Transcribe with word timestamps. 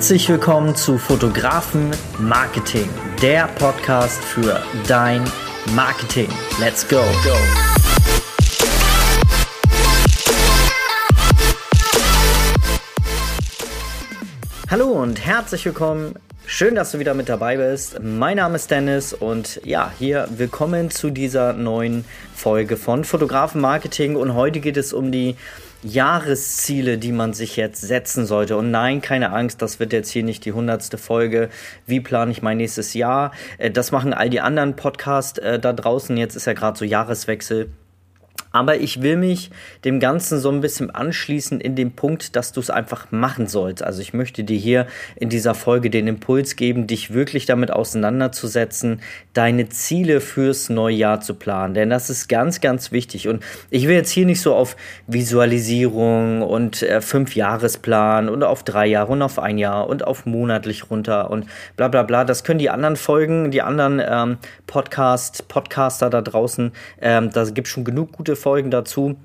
Herzlich 0.00 0.30
willkommen 0.30 0.74
zu 0.74 0.96
Fotografen 0.96 1.90
Marketing, 2.18 2.88
der 3.20 3.48
Podcast 3.48 4.24
für 4.24 4.62
dein 4.88 5.22
Marketing. 5.74 6.30
Let's 6.58 6.88
go. 6.88 7.02
Hallo 14.70 14.86
und 14.86 15.22
herzlich 15.22 15.66
willkommen. 15.66 16.14
Schön, 16.46 16.74
dass 16.74 16.92
du 16.92 16.98
wieder 16.98 17.12
mit 17.12 17.28
dabei 17.28 17.58
bist. 17.58 18.02
Mein 18.02 18.38
Name 18.38 18.56
ist 18.56 18.70
Dennis 18.70 19.12
und 19.12 19.60
ja, 19.64 19.92
hier 19.98 20.28
willkommen 20.30 20.90
zu 20.90 21.10
dieser 21.10 21.52
neuen 21.52 22.06
Folge 22.34 22.78
von 22.78 23.04
Fotografen 23.04 23.60
Marketing 23.60 24.16
und 24.16 24.32
heute 24.32 24.60
geht 24.60 24.78
es 24.78 24.94
um 24.94 25.12
die 25.12 25.36
Jahresziele, 25.82 26.98
die 26.98 27.12
man 27.12 27.32
sich 27.32 27.56
jetzt 27.56 27.80
setzen 27.80 28.26
sollte. 28.26 28.56
Und 28.56 28.70
nein, 28.70 29.00
keine 29.00 29.32
Angst, 29.32 29.62
das 29.62 29.80
wird 29.80 29.92
jetzt 29.92 30.10
hier 30.10 30.22
nicht 30.22 30.44
die 30.44 30.52
hundertste 30.52 30.98
Folge. 30.98 31.48
Wie 31.86 32.00
plane 32.00 32.30
ich 32.32 32.42
mein 32.42 32.58
nächstes 32.58 32.94
Jahr? 32.94 33.32
Äh, 33.58 33.70
das 33.70 33.92
machen 33.92 34.12
all 34.12 34.30
die 34.30 34.40
anderen 34.40 34.76
Podcasts 34.76 35.38
äh, 35.38 35.58
da 35.58 35.72
draußen. 35.72 36.16
Jetzt 36.16 36.36
ist 36.36 36.46
ja 36.46 36.52
gerade 36.52 36.78
so 36.78 36.84
Jahreswechsel. 36.84 37.70
Aber 38.52 38.78
ich 38.78 39.02
will 39.02 39.16
mich 39.16 39.50
dem 39.84 40.00
Ganzen 40.00 40.40
so 40.40 40.50
ein 40.50 40.60
bisschen 40.60 40.90
anschließen 40.90 41.60
in 41.60 41.76
dem 41.76 41.92
Punkt, 41.92 42.34
dass 42.34 42.52
du 42.52 42.60
es 42.60 42.70
einfach 42.70 43.12
machen 43.12 43.46
sollst. 43.46 43.82
Also 43.82 44.02
ich 44.02 44.12
möchte 44.12 44.42
dir 44.42 44.58
hier 44.58 44.86
in 45.16 45.28
dieser 45.28 45.54
Folge 45.54 45.88
den 45.88 46.08
Impuls 46.08 46.56
geben, 46.56 46.86
dich 46.86 47.14
wirklich 47.14 47.46
damit 47.46 47.70
auseinanderzusetzen, 47.70 49.02
deine 49.34 49.68
Ziele 49.68 50.20
fürs 50.20 50.68
neue 50.68 50.96
Jahr 50.96 51.20
zu 51.20 51.34
planen. 51.34 51.74
Denn 51.74 51.90
das 51.90 52.10
ist 52.10 52.28
ganz, 52.28 52.60
ganz 52.60 52.90
wichtig. 52.90 53.28
Und 53.28 53.44
ich 53.70 53.86
will 53.86 53.94
jetzt 53.94 54.10
hier 54.10 54.26
nicht 54.26 54.40
so 54.40 54.54
auf 54.54 54.76
Visualisierung 55.06 56.42
und 56.42 56.82
äh, 56.82 57.00
Fünf-Jahresplan 57.00 58.28
und 58.28 58.42
auf 58.42 58.64
drei 58.64 58.86
Jahre 58.86 59.12
und 59.12 59.22
auf 59.22 59.38
ein 59.38 59.58
Jahr 59.58 59.88
und 59.88 60.04
auf 60.04 60.26
monatlich 60.26 60.90
runter 60.90 61.30
und 61.30 61.46
bla 61.76 61.86
bla 61.86 62.02
bla. 62.02 62.24
Das 62.24 62.42
können 62.42 62.58
die 62.58 62.70
anderen 62.70 62.96
Folgen, 62.96 63.52
die 63.52 63.62
anderen 63.62 64.02
ähm, 64.04 64.38
Podcast, 64.66 65.46
Podcaster 65.46 66.10
da 66.10 66.20
draußen, 66.20 66.72
ähm, 67.00 67.30
da 67.30 67.44
gibt 67.44 67.66
es 67.66 67.72
schon 67.72 67.84
genug 67.84 68.12
gute 68.12 68.36
Folgen 68.40 68.70
dazu. 68.70 69.16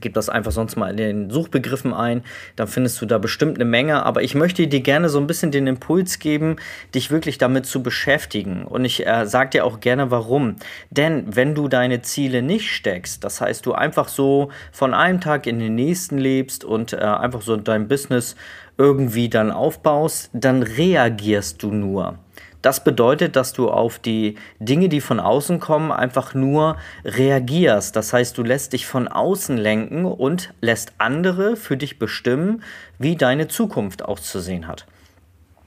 Gib 0.00 0.14
das 0.14 0.30
einfach 0.30 0.52
sonst 0.52 0.76
mal 0.76 0.90
in 0.90 0.96
den 0.96 1.30
Suchbegriffen 1.30 1.92
ein, 1.92 2.22
dann 2.56 2.66
findest 2.66 3.00
du 3.02 3.06
da 3.06 3.18
bestimmt 3.18 3.56
eine 3.56 3.66
Menge. 3.66 4.06
Aber 4.06 4.22
ich 4.22 4.34
möchte 4.34 4.66
dir 4.66 4.80
gerne 4.80 5.08
so 5.10 5.18
ein 5.18 5.26
bisschen 5.26 5.50
den 5.50 5.66
Impuls 5.66 6.18
geben, 6.18 6.56
dich 6.94 7.10
wirklich 7.10 7.36
damit 7.36 7.66
zu 7.66 7.82
beschäftigen. 7.82 8.64
Und 8.64 8.84
ich 8.84 9.06
äh, 9.06 9.26
sage 9.26 9.50
dir 9.50 9.66
auch 9.66 9.80
gerne 9.80 10.10
warum. 10.10 10.56
Denn 10.90 11.36
wenn 11.36 11.54
du 11.54 11.68
deine 11.68 12.00
Ziele 12.00 12.40
nicht 12.40 12.70
steckst, 12.70 13.22
das 13.22 13.40
heißt, 13.40 13.66
du 13.66 13.74
einfach 13.74 14.08
so 14.08 14.50
von 14.70 14.94
einem 14.94 15.20
Tag 15.20 15.46
in 15.46 15.58
den 15.58 15.74
nächsten 15.74 16.16
lebst 16.16 16.64
und 16.64 16.94
äh, 16.94 16.96
einfach 16.96 17.42
so 17.42 17.56
dein 17.56 17.86
Business 17.86 18.34
irgendwie 18.78 19.28
dann 19.28 19.50
aufbaust, 19.50 20.30
dann 20.32 20.62
reagierst 20.62 21.62
du 21.62 21.70
nur. 21.70 22.18
Das 22.62 22.84
bedeutet, 22.84 23.34
dass 23.34 23.52
du 23.52 23.68
auf 23.68 23.98
die 23.98 24.36
Dinge, 24.60 24.88
die 24.88 25.00
von 25.00 25.18
außen 25.18 25.58
kommen, 25.58 25.90
einfach 25.90 26.32
nur 26.32 26.76
reagierst. 27.04 27.96
Das 27.96 28.12
heißt, 28.12 28.38
du 28.38 28.44
lässt 28.44 28.72
dich 28.72 28.86
von 28.86 29.08
außen 29.08 29.58
lenken 29.58 30.04
und 30.04 30.54
lässt 30.60 30.92
andere 30.98 31.56
für 31.56 31.76
dich 31.76 31.98
bestimmen, 31.98 32.62
wie 32.98 33.16
deine 33.16 33.48
Zukunft 33.48 34.04
auszusehen 34.04 34.68
hat. 34.68 34.86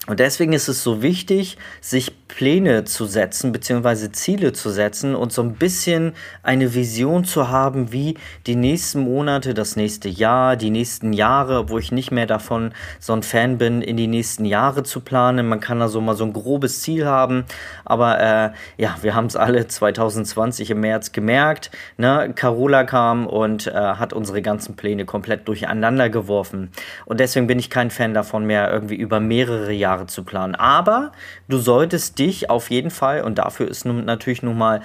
Und 0.07 0.19
deswegen 0.19 0.53
ist 0.53 0.67
es 0.67 0.83
so 0.83 1.01
wichtig, 1.01 1.57
sich 1.81 2.13
Pläne 2.27 2.83
zu 2.83 3.05
setzen, 3.05 3.51
beziehungsweise 3.51 4.11
Ziele 4.11 4.51
zu 4.51 4.69
setzen 4.69 5.15
und 5.15 5.31
so 5.31 5.41
ein 5.41 5.53
bisschen 5.53 6.13
eine 6.43 6.73
Vision 6.73 7.23
zu 7.23 7.49
haben, 7.49 7.91
wie 7.91 8.17
die 8.45 8.55
nächsten 8.55 8.99
Monate, 8.99 9.53
das 9.53 9.75
nächste 9.75 10.09
Jahr, 10.09 10.57
die 10.57 10.69
nächsten 10.69 11.13
Jahre, 11.13 11.69
wo 11.69 11.77
ich 11.77 11.91
nicht 11.91 12.11
mehr 12.11 12.25
davon 12.25 12.73
so 12.99 13.13
ein 13.13 13.23
Fan 13.23 13.57
bin, 13.57 13.81
in 13.81 13.95
die 13.95 14.07
nächsten 14.07 14.45
Jahre 14.45 14.83
zu 14.83 14.99
planen. 14.99 15.47
Man 15.47 15.59
kann 15.59 15.79
da 15.79 15.87
so 15.87 16.01
mal 16.01 16.15
so 16.15 16.25
ein 16.25 16.33
grobes 16.33 16.81
Ziel 16.81 17.05
haben, 17.05 17.45
aber 17.85 18.19
äh, 18.19 18.51
ja, 18.77 18.97
wir 19.01 19.15
haben 19.15 19.27
es 19.27 19.35
alle 19.35 19.67
2020 19.67 20.71
im 20.71 20.81
März 20.81 21.13
gemerkt. 21.13 21.71
Ne? 21.97 22.33
Carola 22.35 22.83
kam 22.83 23.27
und 23.27 23.67
äh, 23.67 23.71
hat 23.71 24.13
unsere 24.13 24.41
ganzen 24.41 24.75
Pläne 24.75 25.05
komplett 25.05 25.47
durcheinander 25.47 26.09
geworfen. 26.09 26.69
Und 27.05 27.19
deswegen 27.19 27.47
bin 27.47 27.59
ich 27.59 27.69
kein 27.69 27.91
Fan 27.91 28.13
davon 28.13 28.45
mehr, 28.45 28.71
irgendwie 28.71 28.95
über 28.95 29.19
mehrere 29.19 29.71
Jahre 29.71 29.85
Jahre 29.85 30.07
zu 30.07 30.23
planen. 30.23 30.55
Aber 30.55 31.11
du 31.47 31.57
solltest 31.57 32.14
dich 32.17 32.49
auf 32.49 32.69
jeden 32.69 32.91
Fall, 32.91 33.21
und 33.21 33.37
dafür 33.37 33.67
ist 33.67 33.85
nun 33.85 34.05
natürlich 34.05 34.43
nun 34.43 34.57
mal 34.57 34.81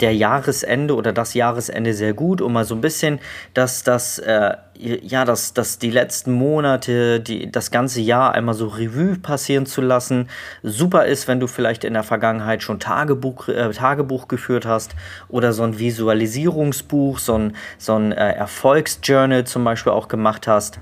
der 0.00 0.14
Jahresende 0.14 0.94
oder 0.94 1.12
das 1.12 1.34
Jahresende 1.34 1.94
sehr 1.94 2.14
gut, 2.14 2.40
um 2.40 2.52
mal 2.52 2.64
so 2.64 2.74
ein 2.74 2.80
bisschen, 2.80 3.20
dass 3.54 3.82
das, 3.82 4.18
äh, 4.18 4.54
ja, 4.74 5.24
dass, 5.24 5.52
dass 5.52 5.78
die 5.78 5.90
letzten 5.90 6.32
Monate, 6.32 7.20
die, 7.20 7.50
das 7.50 7.70
ganze 7.70 8.00
Jahr 8.00 8.34
einmal 8.34 8.54
so 8.54 8.68
Revue 8.68 9.18
passieren 9.18 9.66
zu 9.66 9.82
lassen. 9.82 10.28
Super 10.62 11.04
ist, 11.06 11.28
wenn 11.28 11.40
du 11.40 11.46
vielleicht 11.46 11.84
in 11.84 11.92
der 11.92 12.02
Vergangenheit 12.02 12.62
schon 12.62 12.80
Tagebuch, 12.80 13.48
äh, 13.48 13.70
Tagebuch 13.70 14.28
geführt 14.28 14.64
hast 14.64 14.94
oder 15.28 15.52
so 15.52 15.62
ein 15.62 15.78
Visualisierungsbuch, 15.78 17.18
so 17.18 17.34
ein, 17.34 17.56
so 17.78 17.94
ein 17.94 18.12
äh, 18.12 18.32
Erfolgsjournal 18.32 19.44
zum 19.44 19.64
Beispiel 19.64 19.92
auch 19.92 20.08
gemacht 20.08 20.46
hast. 20.46 20.78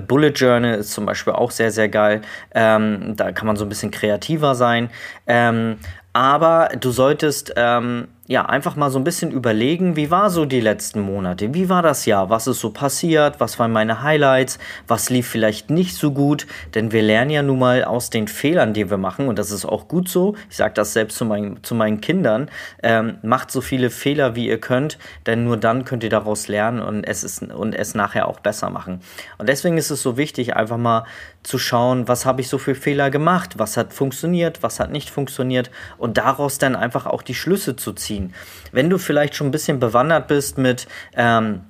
Bullet 0.00 0.30
Journal 0.30 0.74
ist 0.74 0.92
zum 0.92 1.06
Beispiel 1.06 1.32
auch 1.32 1.50
sehr, 1.50 1.70
sehr 1.70 1.88
geil. 1.88 2.22
Ähm, 2.54 3.14
da 3.16 3.32
kann 3.32 3.46
man 3.46 3.56
so 3.56 3.64
ein 3.64 3.68
bisschen 3.68 3.90
kreativer 3.90 4.54
sein. 4.54 4.90
Ähm, 5.26 5.78
aber 6.12 6.70
du 6.80 6.90
solltest 6.90 7.52
ähm, 7.56 8.08
ja, 8.28 8.44
einfach 8.44 8.74
mal 8.74 8.90
so 8.90 8.98
ein 8.98 9.04
bisschen 9.04 9.30
überlegen, 9.30 9.94
wie 9.94 10.10
war 10.10 10.30
so 10.30 10.46
die 10.46 10.60
letzten 10.60 11.00
Monate? 11.00 11.54
Wie 11.54 11.68
war 11.68 11.82
das 11.82 12.06
Jahr? 12.06 12.28
Was 12.28 12.48
ist 12.48 12.60
so 12.60 12.70
passiert? 12.70 13.38
Was 13.38 13.58
waren 13.60 13.70
meine 13.70 14.02
Highlights? 14.02 14.58
Was 14.88 15.10
lief 15.10 15.28
vielleicht 15.28 15.70
nicht 15.70 15.94
so 15.94 16.10
gut? 16.10 16.46
Denn 16.74 16.90
wir 16.90 17.02
lernen 17.02 17.30
ja 17.30 17.42
nun 17.42 17.60
mal 17.60 17.84
aus 17.84 18.10
den 18.10 18.26
Fehlern, 18.26 18.74
die 18.74 18.90
wir 18.90 18.96
machen 18.96 19.28
und 19.28 19.38
das 19.38 19.52
ist 19.52 19.64
auch 19.64 19.86
gut 19.86 20.08
so. 20.08 20.34
Ich 20.50 20.56
sage 20.56 20.74
das 20.74 20.92
selbst 20.92 21.16
zu, 21.18 21.24
mein, 21.24 21.58
zu 21.62 21.76
meinen 21.76 22.00
Kindern. 22.00 22.50
Ähm, 22.82 23.18
macht 23.22 23.52
so 23.52 23.60
viele 23.60 23.90
Fehler, 23.90 24.34
wie 24.34 24.48
ihr 24.48 24.60
könnt, 24.60 24.98
denn 25.26 25.44
nur 25.44 25.56
dann 25.56 25.84
könnt 25.84 26.02
ihr 26.02 26.10
daraus 26.10 26.48
lernen 26.48 26.80
und 26.80 27.04
es, 27.04 27.22
ist, 27.22 27.42
und 27.42 27.74
es 27.74 27.94
nachher 27.94 28.26
auch 28.26 28.40
besser 28.40 28.70
machen. 28.70 29.00
Und 29.38 29.48
deswegen 29.48 29.78
ist 29.78 29.90
es 29.90 30.02
so 30.02 30.16
wichtig, 30.16 30.56
einfach 30.56 30.78
mal 30.78 31.04
zu 31.46 31.58
schauen, 31.58 32.08
was 32.08 32.26
habe 32.26 32.40
ich 32.40 32.48
so 32.48 32.58
für 32.58 32.74
Fehler 32.74 33.10
gemacht? 33.10 33.58
Was 33.58 33.76
hat 33.76 33.92
funktioniert? 33.92 34.62
Was 34.62 34.80
hat 34.80 34.90
nicht 34.90 35.10
funktioniert? 35.10 35.70
Und 35.96 36.18
daraus 36.18 36.58
dann 36.58 36.74
einfach 36.74 37.06
auch 37.06 37.22
die 37.22 37.34
Schlüsse 37.34 37.76
zu 37.76 37.92
ziehen. 37.92 38.34
Wenn 38.72 38.90
du 38.90 38.98
vielleicht 38.98 39.36
schon 39.36 39.48
ein 39.48 39.52
bisschen 39.52 39.78
bewandert 39.78 40.26
bist 40.26 40.58
mit 40.58 40.88
ähm, 41.14 41.62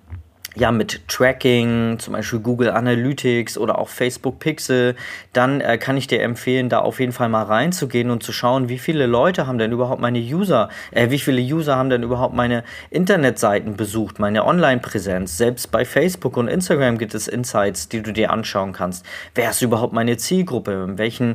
ja, 0.56 0.72
mit 0.72 1.06
Tracking, 1.06 1.98
zum 1.98 2.14
Beispiel 2.14 2.40
Google 2.40 2.70
Analytics 2.70 3.58
oder 3.58 3.78
auch 3.78 3.88
Facebook 3.88 4.38
Pixel, 4.38 4.96
dann 5.34 5.60
äh, 5.60 5.76
kann 5.76 5.98
ich 5.98 6.06
dir 6.06 6.22
empfehlen, 6.22 6.70
da 6.70 6.78
auf 6.78 6.98
jeden 6.98 7.12
Fall 7.12 7.28
mal 7.28 7.42
reinzugehen 7.42 8.10
und 8.10 8.22
zu 8.22 8.32
schauen, 8.32 8.70
wie 8.70 8.78
viele 8.78 9.06
Leute 9.06 9.46
haben 9.46 9.58
denn 9.58 9.70
überhaupt 9.70 10.00
meine 10.00 10.18
User, 10.18 10.70
äh, 10.92 11.10
wie 11.10 11.18
viele 11.18 11.42
User 11.42 11.76
haben 11.76 11.90
denn 11.90 12.02
überhaupt 12.02 12.34
meine 12.34 12.64
Internetseiten 12.88 13.76
besucht, 13.76 14.18
meine 14.18 14.46
Online-Präsenz. 14.46 15.36
Selbst 15.36 15.70
bei 15.70 15.84
Facebook 15.84 16.38
und 16.38 16.48
Instagram 16.48 16.96
gibt 16.96 17.14
es 17.14 17.28
Insights, 17.28 17.90
die 17.90 18.02
du 18.02 18.12
dir 18.12 18.30
anschauen 18.30 18.72
kannst. 18.72 19.04
Wer 19.34 19.50
ist 19.50 19.60
überhaupt 19.60 19.92
meine 19.92 20.16
Zielgruppe? 20.16 20.84
In 20.88 20.96
welchen 20.96 21.34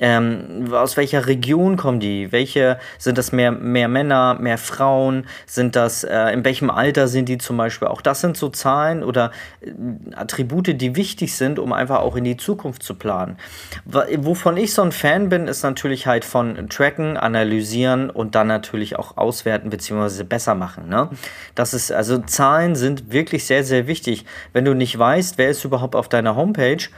ähm, 0.00 0.72
aus 0.72 0.96
welcher 0.96 1.26
Region 1.26 1.76
kommen 1.76 2.00
die? 2.00 2.32
Welche 2.32 2.78
sind 2.98 3.18
das 3.18 3.32
mehr, 3.32 3.52
mehr 3.52 3.88
Männer, 3.88 4.36
mehr 4.40 4.58
Frauen? 4.58 5.26
Sind 5.46 5.76
das, 5.76 6.04
äh, 6.04 6.32
in 6.32 6.44
welchem 6.44 6.70
Alter 6.70 7.08
sind 7.08 7.28
die 7.28 7.38
zum 7.38 7.56
Beispiel? 7.56 7.88
Auch 7.88 8.00
das 8.00 8.20
sind 8.20 8.36
so 8.36 8.48
Zahlen 8.48 9.02
oder 9.02 9.32
äh, 9.60 9.72
Attribute, 10.14 10.80
die 10.80 10.96
wichtig 10.96 11.34
sind, 11.34 11.58
um 11.58 11.72
einfach 11.72 12.00
auch 12.00 12.16
in 12.16 12.24
die 12.24 12.36
Zukunft 12.36 12.82
zu 12.82 12.94
planen. 12.94 13.36
Wovon 13.84 14.56
ich 14.56 14.74
so 14.74 14.82
ein 14.82 14.92
Fan 14.92 15.28
bin, 15.28 15.48
ist 15.48 15.62
natürlich 15.62 16.06
halt 16.06 16.24
von 16.24 16.68
Tracken, 16.68 17.16
analysieren 17.16 18.10
und 18.10 18.34
dann 18.34 18.46
natürlich 18.46 18.96
auch 18.96 19.16
auswerten 19.16 19.70
bzw. 19.70 20.24
besser 20.24 20.54
machen. 20.54 20.88
Ne? 20.88 21.08
Das 21.54 21.74
ist, 21.74 21.92
also 21.92 22.18
Zahlen 22.18 22.76
sind 22.76 23.12
wirklich 23.12 23.46
sehr, 23.46 23.64
sehr 23.64 23.86
wichtig. 23.86 24.24
Wenn 24.52 24.64
du 24.64 24.74
nicht 24.74 24.98
weißt, 24.98 25.38
wer 25.38 25.50
ist 25.50 25.64
überhaupt 25.64 25.94
auf 25.94 26.08
deiner 26.08 26.36
Homepage, 26.36 26.88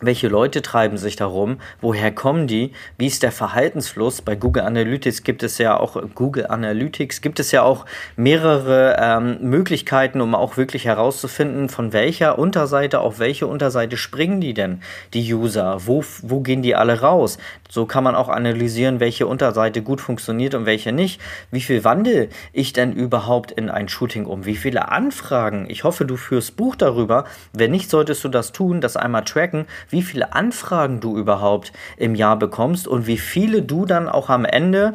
welche 0.00 0.28
Leute 0.28 0.60
treiben 0.60 0.96
sich 0.96 1.14
darum, 1.16 1.58
woher 1.80 2.12
kommen 2.12 2.46
die, 2.46 2.72
wie 2.98 3.06
ist 3.06 3.22
der 3.22 3.30
Verhaltensfluss. 3.30 4.22
Bei 4.22 4.34
Google 4.34 4.64
Analytics 4.64 5.22
gibt 5.22 5.42
es 5.42 5.58
ja 5.58 5.78
auch 5.78 5.96
Google 6.14 6.46
Analytics 6.48 7.20
gibt 7.20 7.38
es 7.38 7.52
ja 7.52 7.62
auch 7.62 7.86
mehrere 8.16 8.96
ähm, 8.98 9.38
Möglichkeiten, 9.40 10.20
um 10.20 10.34
auch 10.34 10.56
wirklich 10.56 10.84
herauszufinden, 10.84 11.68
von 11.68 11.92
welcher 11.92 12.38
Unterseite 12.38 13.00
auf 13.00 13.18
welche 13.20 13.46
Unterseite 13.46 13.96
springen 13.96 14.40
die 14.40 14.52
denn, 14.52 14.82
die 15.12 15.32
User, 15.32 15.78
wo, 15.86 16.04
wo 16.22 16.40
gehen 16.40 16.62
die 16.62 16.74
alle 16.74 17.00
raus. 17.00 17.38
So 17.70 17.86
kann 17.86 18.04
man 18.04 18.16
auch 18.16 18.28
analysieren, 18.28 19.00
welche 19.00 19.26
Unterseite 19.26 19.82
gut 19.82 20.00
funktioniert 20.00 20.54
und 20.54 20.66
welche 20.66 20.92
nicht. 20.92 21.20
Wie 21.50 21.60
viel 21.60 21.84
wandel 21.84 22.28
ich 22.52 22.72
denn 22.72 22.92
überhaupt 22.92 23.52
in 23.52 23.70
ein 23.70 23.88
Shooting 23.88 24.26
um? 24.26 24.44
Wie 24.44 24.56
viele 24.56 24.90
Anfragen? 24.90 25.66
Ich 25.68 25.84
hoffe, 25.84 26.04
du 26.04 26.16
führst 26.16 26.56
Buch 26.56 26.76
darüber. 26.76 27.24
Wenn 27.52 27.70
nicht, 27.70 27.90
solltest 27.90 28.24
du 28.24 28.28
das 28.28 28.52
tun, 28.52 28.80
das 28.80 28.96
einmal 28.96 29.24
tracken 29.24 29.66
wie 29.94 30.02
viele 30.02 30.32
Anfragen 30.32 30.98
du 30.98 31.16
überhaupt 31.16 31.72
im 31.96 32.16
Jahr 32.16 32.36
bekommst 32.36 32.88
und 32.88 33.06
wie 33.06 33.16
viele 33.16 33.62
du 33.62 33.86
dann 33.86 34.08
auch 34.08 34.28
am 34.28 34.44
Ende 34.44 34.94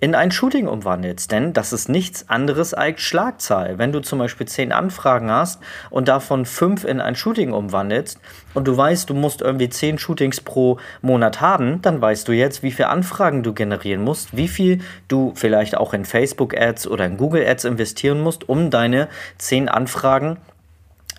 in 0.00 0.14
ein 0.14 0.30
Shooting 0.30 0.68
umwandelst. 0.68 1.30
Denn 1.30 1.52
das 1.52 1.74
ist 1.74 1.90
nichts 1.90 2.30
anderes 2.30 2.72
als 2.72 3.02
Schlagzahl. 3.02 3.76
Wenn 3.76 3.92
du 3.92 4.00
zum 4.00 4.20
Beispiel 4.20 4.46
zehn 4.48 4.72
Anfragen 4.72 5.30
hast 5.30 5.60
und 5.90 6.08
davon 6.08 6.46
fünf 6.46 6.84
in 6.84 7.02
ein 7.02 7.14
Shooting 7.14 7.52
umwandelst 7.52 8.20
und 8.54 8.66
du 8.66 8.74
weißt, 8.74 9.10
du 9.10 9.14
musst 9.14 9.42
irgendwie 9.42 9.68
zehn 9.68 9.98
Shootings 9.98 10.40
pro 10.40 10.78
Monat 11.02 11.42
haben, 11.42 11.82
dann 11.82 12.00
weißt 12.00 12.26
du 12.26 12.32
jetzt, 12.32 12.62
wie 12.62 12.70
viele 12.70 12.88
Anfragen 12.88 13.42
du 13.42 13.52
generieren 13.52 14.02
musst, 14.02 14.34
wie 14.34 14.48
viel 14.48 14.80
du 15.08 15.32
vielleicht 15.34 15.76
auch 15.76 15.92
in 15.92 16.06
Facebook-Ads 16.06 16.86
oder 16.86 17.04
in 17.04 17.18
Google-Ads 17.18 17.64
investieren 17.64 18.22
musst, 18.22 18.48
um 18.48 18.70
deine 18.70 19.08
zehn 19.36 19.68
Anfragen 19.68 20.38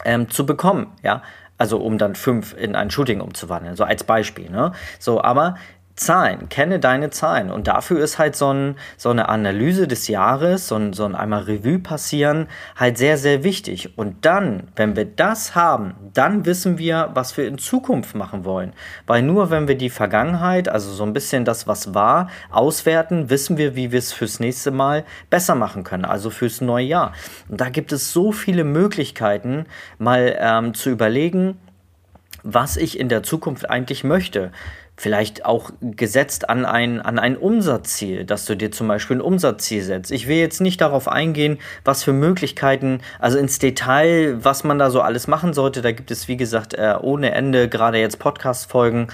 ähm, 0.04 0.30
zu 0.30 0.48
bekommen. 0.48 0.88
Ja, 1.04 1.22
also 1.60 1.78
um 1.78 2.00
dann 2.00 2.16
fünf 2.16 2.56
in 2.58 2.76
ein 2.76 2.90
Shooting 2.90 3.22
umzuwandeln, 3.22 3.76
so 3.76 3.84
als 3.84 4.04
Beispiel. 4.04 4.50
Ne? 4.50 4.72
So, 4.98 5.22
aber 5.22 5.56
Zahlen, 6.00 6.48
kenne 6.48 6.80
deine 6.80 7.10
Zahlen. 7.10 7.52
Und 7.52 7.68
dafür 7.68 8.00
ist 8.02 8.18
halt 8.18 8.38
so, 8.38 8.54
ein, 8.54 8.78
so 8.96 9.10
eine 9.10 9.28
Analyse 9.28 9.86
des 9.86 10.08
Jahres, 10.08 10.70
so 10.70 10.76
ein, 10.76 10.94
so 10.94 11.04
ein 11.04 11.14
einmal 11.14 11.44
Revue 11.44 11.80
passieren, 11.80 12.48
halt 12.78 12.98
sehr, 12.98 13.18
sehr 13.18 13.44
wichtig. 13.44 13.98
Und 13.98 14.26
dann, 14.26 14.70
wenn 14.78 14.96
wir 14.96 15.04
das 15.04 15.56
haben, 15.56 15.96
dann 16.14 16.46
wissen 16.46 16.78
wir, 16.78 17.10
was 17.16 17.36
wir 17.36 17.48
in 17.48 17.58
Zukunft 17.58 18.16
machen 18.16 18.46
wollen. 18.46 18.72
Weil 19.08 19.24
nur 19.24 19.52
wenn 19.52 19.68
wir 19.68 19.78
die 19.78 19.90
Vergangenheit, 19.90 20.70
also 20.70 20.90
so 20.90 21.04
ein 21.04 21.12
bisschen 21.12 21.44
das, 21.44 21.68
was 21.68 21.94
war, 21.94 22.30
auswerten, 22.50 23.30
wissen 23.30 23.58
wir, 23.58 23.76
wie 23.76 23.92
wir 23.92 24.00
es 24.00 24.14
fürs 24.14 24.40
nächste 24.40 24.72
Mal 24.72 25.04
besser 25.30 25.56
machen 25.56 25.84
können, 25.84 26.06
also 26.06 26.30
fürs 26.30 26.62
neue 26.62 26.86
Jahr. 26.86 27.12
Und 27.50 27.60
da 27.60 27.68
gibt 27.68 27.92
es 27.92 28.14
so 28.14 28.32
viele 28.32 28.64
Möglichkeiten, 28.64 29.66
mal 29.98 30.38
ähm, 30.40 30.74
zu 30.74 30.92
überlegen, 30.92 31.58
was 32.44 32.78
ich 32.78 32.98
in 32.98 33.10
der 33.10 33.22
Zukunft 33.22 33.70
eigentlich 33.70 34.06
möchte 34.06 34.54
vielleicht 35.00 35.46
auch 35.46 35.72
gesetzt 35.80 36.50
an 36.50 36.66
ein, 36.66 37.00
an 37.00 37.20
ein 37.20 37.38
Umsatzziel, 37.38 38.26
dass 38.26 38.44
du 38.44 38.56
dir 38.56 38.70
zum 38.70 38.90
Beispiel 38.90 39.18
ein 39.18 39.22
Umsatzziel 39.22 39.82
setzt. 39.82 40.12
Ich 40.12 40.28
will 40.28 40.36
jetzt 40.38 40.60
nicht 40.60 40.82
darauf 40.82 41.08
eingehen, 41.08 41.58
was 41.86 42.04
für 42.04 42.12
Möglichkeiten, 42.12 43.00
also 43.18 43.38
ins 43.38 43.60
Detail, 43.60 44.44
was 44.44 44.66
man 44.66 44.78
da 44.78 44.92
so 44.92 45.00
alles 45.00 45.28
machen 45.28 45.54
sollte. 45.54 45.82
Da 45.82 45.94
gibt 45.94 46.12
es, 46.12 46.28
wie 46.28 46.36
gesagt, 46.36 46.74
äh, 46.74 46.96
ohne 47.02 47.32
Ende 47.32 47.70
gerade 47.70 47.98
jetzt 47.98 48.20
Podcast-Folgen 48.20 49.08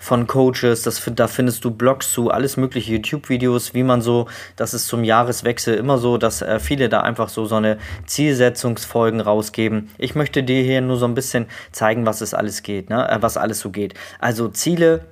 von 0.00 0.26
Coaches, 0.26 0.82
das, 0.82 1.02
da 1.14 1.28
findest 1.28 1.64
du 1.64 1.70
Blogs 1.70 2.12
zu, 2.12 2.30
alles 2.30 2.56
mögliche 2.56 2.92
YouTube-Videos, 2.92 3.74
wie 3.74 3.82
man 3.82 4.00
so, 4.00 4.28
das 4.56 4.72
ist 4.72 4.86
zum 4.86 5.04
Jahreswechsel 5.04 5.74
immer 5.74 5.98
so, 5.98 6.16
dass 6.16 6.40
äh, 6.40 6.60
viele 6.60 6.88
da 6.88 7.00
einfach 7.00 7.28
so 7.28 7.44
so 7.44 7.56
eine 7.56 7.76
Zielsetzungsfolgen 8.06 9.20
rausgeben. 9.20 9.90
Ich 9.98 10.14
möchte 10.14 10.42
dir 10.42 10.62
hier 10.62 10.80
nur 10.80 10.96
so 10.96 11.06
ein 11.06 11.14
bisschen 11.14 11.46
zeigen, 11.72 12.06
was 12.06 12.22
es 12.22 12.32
alles 12.32 12.62
geht, 12.62 12.88
ne? 12.88 13.06
Äh, 13.06 13.20
was 13.20 13.36
alles 13.36 13.60
so 13.60 13.70
geht. 13.70 13.94
Also 14.18 14.48
Ziele 14.48 15.04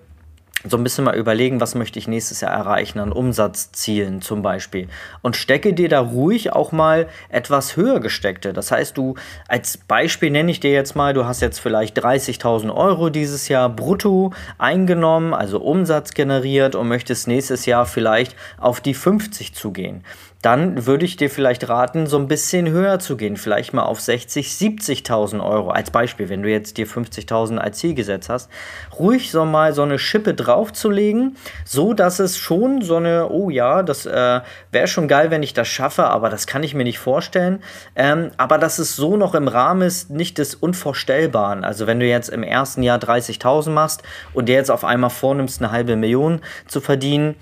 so 0.67 0.77
ein 0.77 0.83
bisschen 0.83 1.05
mal 1.05 1.15
überlegen, 1.15 1.61
was 1.61 1.75
möchte 1.75 1.99
ich 1.99 2.09
nächstes 2.09 2.41
Jahr 2.41 2.53
erreichen 2.53 2.99
an 2.99 3.13
Umsatzzielen 3.13 4.23
zum 4.23 4.43
Beispiel. 4.43 4.89
Und 5.23 5.37
stecke 5.37 5.75
dir 5.75 5.89
da 5.89 6.01
ruhig 6.01 6.53
auch 6.53 6.73
mal 6.73 7.09
etwas 7.29 7.77
höher 7.77 8.01
gesteckte. 8.01 8.53
Das 8.53 8.71
heißt, 8.71 8.97
du 8.97 9.15
als 9.47 9.77
Beispiel 9.77 10.31
nenne 10.31 10.51
ich 10.51 10.61
dir 10.61 10.73
jetzt 10.73 10.97
mal, 10.97 11.13
du 11.13 11.27
hast 11.27 11.43
jetzt 11.43 11.59
vielleicht 11.59 12.03
30.000 12.03 12.75
Euro 12.75 13.11
dieses 13.11 13.49
Jahr 13.49 13.69
brutto 13.69 14.33
eingenommen, 14.59 15.35
also 15.35 15.61
Umsatz 15.61 16.13
generiert 16.13 16.75
und 16.75 16.89
möchtest 16.89 17.29
nächstes 17.29 17.67
Jahr 17.67 17.85
vielleicht 17.85 18.35
auf 18.59 18.81
die 18.81 18.95
50 18.95 19.55
zugehen 19.55 20.03
dann 20.45 20.85
würde 20.85 21.07
ich 21.07 21.17
dir 21.17 21.31
vielleicht 21.31 21.71
raten, 21.71 22.07
so 22.07 22.19
ein 22.19 22.29
bisschen 22.29 22.69
höher 22.69 22.99
zu 22.99 23.17
gehen, 23.17 23.39
vielleicht 23.39 23.73
mal 23.73 23.85
auf 23.85 23.99
60, 23.99 24.49
70.000 24.49 25.43
Euro 25.43 25.71
als 25.71 25.91
Beispiel, 25.91 26.29
wenn 26.29 26.43
du 26.43 26.51
jetzt 26.51 26.77
dir 26.77 26.87
50.000 26.87 27.57
als 27.57 27.79
Ziel 27.79 27.95
gesetzt 27.95 28.29
hast, 28.29 28.51
ruhig 28.99 29.31
so 29.31 29.47
mal 29.47 29.73
so 29.73 29.81
eine 29.81 29.99
Schippe 29.99 30.35
draufzulegen, 30.35 31.39
so 31.65 31.95
dass 31.95 32.19
es 32.19 32.37
schon 32.37 32.83
so 32.83 32.97
eine, 32.97 33.31
oh 33.31 33.49
ja, 33.49 33.83
das 33.83 34.05
äh, 34.05 34.43
wäre 34.71 34.87
schon 34.87 35.09
geil, 35.09 35.31
wenn 35.31 35.43
ich 35.43 35.55
das 35.55 35.69
schaffe, 35.69 36.05
aber 36.09 36.29
das 36.29 36.47
kann 36.47 36.63
ich 36.63 36.75
mir 36.75 36.85
nicht 36.85 36.99
vorstellen, 36.99 37.63
ähm, 37.97 38.31
aber 38.37 38.59
dass 38.59 38.79
es 38.79 38.97
so 38.97 39.17
noch 39.17 39.35
im 39.35 39.49
Rahmen 39.49 39.81
ist, 39.81 40.11
nicht 40.11 40.37
des 40.37 40.55
Unvorstellbaren. 40.55 41.65
Also 41.65 41.87
wenn 41.87 42.01
du 42.01 42.07
jetzt 42.07 42.29
im 42.29 42.43
ersten 42.43 42.83
Jahr 42.83 42.99
30.000 42.99 43.71
machst 43.71 44.03
und 44.35 44.51
dir 44.51 44.57
jetzt 44.57 44.71
auf 44.71 44.85
einmal 44.85 45.09
vornimmst, 45.09 45.63
eine 45.63 45.73
halbe 45.73 45.97
Million 45.97 46.43
zu 46.67 46.83
verdienen, 46.83 47.35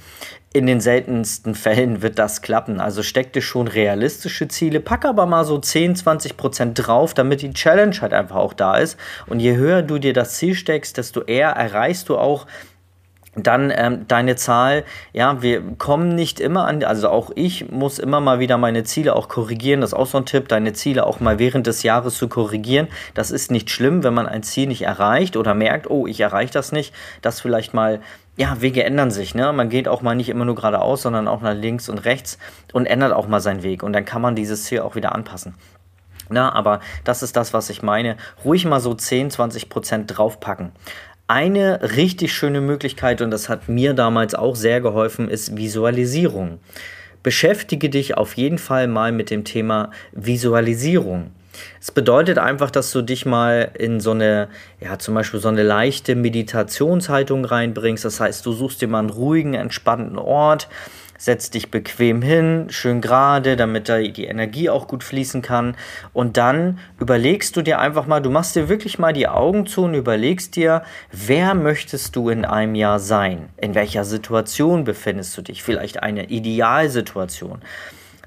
in 0.52 0.66
den 0.66 0.81
seltensten 0.81 1.54
Fällen 1.54 2.02
wird 2.02 2.19
das 2.19 2.43
klappen. 2.43 2.81
Also 2.81 3.02
steck 3.02 3.32
dir 3.32 3.43
schon 3.43 3.69
realistische 3.69 4.49
Ziele, 4.49 4.81
pack 4.81 5.04
aber 5.04 5.26
mal 5.26 5.44
so 5.44 5.58
10, 5.58 5.96
20 5.96 6.37
Prozent 6.37 6.87
drauf, 6.87 7.14
damit 7.14 7.43
die 7.43 7.52
Challenge 7.52 7.96
halt 8.00 8.12
einfach 8.12 8.37
auch 8.37 8.52
da 8.52 8.76
ist. 8.76 8.99
Und 9.26 9.40
je 9.40 9.56
höher 9.56 9.82
du 9.82 9.99
dir 9.99 10.12
das 10.12 10.37
Ziel 10.37 10.54
steckst, 10.54 10.99
desto 10.99 11.22
eher 11.22 11.50
erreichst 11.50 12.08
du 12.08 12.19
auch 12.19 12.46
dann 13.34 13.72
ähm, 13.75 14.06
deine 14.08 14.37
Zahl, 14.37 14.84
ja, 15.14 15.40
wir 15.40 15.62
kommen 15.78 16.14
nicht 16.14 16.38
immer 16.38 16.66
an, 16.66 16.84
also 16.84 17.08
auch 17.08 17.31
ich 17.34 17.70
muss 17.70 17.99
immer 17.99 18.20
mal 18.20 18.40
wieder 18.40 18.58
meine 18.58 18.84
Ziele 18.84 19.16
auch 19.16 19.28
korrigieren. 19.28 19.81
Das 19.81 19.90
ist 19.90 19.99
auch 19.99 20.06
so 20.06 20.19
ein 20.19 20.26
Tipp, 20.26 20.49
deine 20.49 20.75
Ziele 20.75 21.06
auch 21.06 21.20
mal 21.20 21.38
während 21.38 21.66
des 21.66 21.82
Jahres 21.82 22.19
zu 22.19 22.28
korrigieren. 22.28 22.88
Das 23.14 23.31
ist 23.31 23.50
nicht 23.50 23.70
schlimm, 23.70 24.04
wenn 24.04 24.12
man 24.12 24.26
ein 24.26 24.43
Ziel 24.43 24.69
nicht 24.69 24.82
erreicht 24.82 25.38
oder 25.38 25.54
merkt, 25.54 25.88
oh, 25.88 26.06
ich 26.06 26.20
erreiche 26.20 26.52
das 26.52 26.72
nicht, 26.72 26.93
das 27.22 27.40
vielleicht 27.40 27.72
mal 27.72 28.00
ja, 28.37 28.61
Wege 28.61 28.82
ändern 28.84 29.11
sich, 29.11 29.34
ne? 29.34 29.52
Man 29.52 29.69
geht 29.69 29.88
auch 29.88 30.00
mal 30.00 30.14
nicht 30.14 30.31
immer 30.31 30.44
nur 30.44 30.55
geradeaus, 30.55 31.02
sondern 31.02 31.29
auch 31.29 31.43
nach 31.43 31.55
links 31.55 31.88
und 31.88 31.99
rechts 31.99 32.38
und 32.73 32.87
ändert 32.87 33.12
auch 33.12 33.29
mal 33.29 33.40
seinen 33.40 33.62
Weg. 33.62 33.82
Und 33.82 33.93
dann 33.93 34.05
kann 34.05 34.23
man 34.23 34.34
dieses 34.34 34.64
Ziel 34.64 34.81
auch 34.81 34.94
wieder 34.94 35.14
anpassen. 35.14 35.55
Na, 36.31 36.50
aber 36.52 36.81
das 37.05 37.23
ist 37.23 37.37
das, 37.37 37.52
was 37.52 37.69
ich 37.69 37.82
meine. 37.82 38.17
Ruhig 38.44 38.64
mal 38.64 38.81
so 38.81 38.94
10, 38.94 39.31
20 39.31 39.69
Prozent 39.69 40.17
draufpacken. 40.17 40.73
Eine 41.29 41.81
richtig 41.96 42.32
schöne 42.32 42.61
Möglichkeit, 42.61 43.20
und 43.20 43.31
das 43.31 43.49
hat 43.49 43.69
mir 43.69 43.93
damals 43.93 44.35
auch 44.35 44.56
sehr 44.56 44.81
geholfen, 44.81 45.28
ist 45.28 45.56
Visualisierung. 45.56 46.58
Beschäftige 47.23 47.90
dich 47.90 48.17
auf 48.17 48.35
jeden 48.35 48.58
Fall 48.58 48.88
mal 48.88 49.12
mit 49.12 49.31
dem 49.31 49.44
Thema 49.44 49.90
Visualisierung. 50.12 51.31
Es 51.81 51.91
bedeutet 51.91 52.38
einfach, 52.38 52.70
dass 52.70 52.93
du 52.93 53.03
dich 53.03 53.26
mal 53.26 53.70
in 53.79 54.00
so 54.00 54.12
eine, 54.12 54.49
ja, 54.81 54.99
zum 54.99 55.14
Beispiel 55.14 55.41
so 55.41 55.49
eine 55.49 55.62
leichte 55.62 56.14
Meditationshaltung 56.14 57.44
reinbringst. 57.44 58.05
Das 58.05 58.20
heißt, 58.20 58.44
du 58.47 58.53
suchst 58.53 58.81
dir 58.81 58.88
mal 58.88 59.00
einen 59.00 59.11
ruhigen, 59.11 59.55
entspannten 59.55 60.19
Ort, 60.19 60.69
setzt 61.23 61.55
dich 61.55 61.70
bequem 61.70 62.20
hin, 62.20 62.67
schön 62.70 63.00
gerade, 63.00 63.56
damit 63.56 63.88
da 63.88 63.99
die 63.99 64.25
Energie 64.25 64.69
auch 64.69 64.88
gut 64.88 65.05
fließen 65.05 65.41
kann. 65.41 65.76
Und 66.12 66.37
dann 66.37 66.81
überlegst 66.99 67.56
du 67.56 67.62
dir 67.62 67.79
einfach 67.79 68.06
mal, 68.06 68.20
du 68.20 68.29
machst 68.29 68.56
dir 68.56 68.69
wirklich 68.69 68.99
mal 68.99 69.12
die 69.12 69.29
Augen 69.29 69.67
zu 69.67 69.85
und 69.85 69.94
überlegst 69.94 70.56
dir, 70.56 70.82
wer 71.12 71.55
möchtest 71.55 72.17
du 72.17 72.29
in 72.29 72.44
einem 72.44 72.75
Jahr 72.75 72.99
sein? 72.99 73.50
In 73.56 73.76
welcher 73.76 74.05
Situation 74.05 74.82
befindest 74.82 75.37
du 75.38 75.43
dich? 75.43 75.62
Vielleicht 75.62 76.03
eine 76.03 76.25
Idealsituation. 76.25 77.61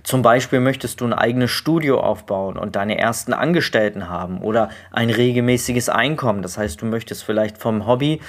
Zum 0.06 0.22
Beispiel 0.22 0.60
möchtest 0.60 1.02
du 1.02 1.06
ein 1.06 1.13
eigenes 1.13 1.50
Studio 1.50 2.00
aufbauen 2.00 2.57
und 2.57 2.75
deine 2.75 3.00
ersten 3.00 3.34
Angestellten 3.34 4.07
haben 4.07 4.38
oder 4.38 4.69
ein 4.92 5.10
regelmäßiges 5.10 5.89
Einkommen. 5.89 6.44
Das 6.44 6.60
heißt, 6.60 6.79
du 6.79 6.86
möchtest 6.86 7.24
vielleicht 7.24 7.58
vom 7.58 7.88
Hobby 7.88 8.22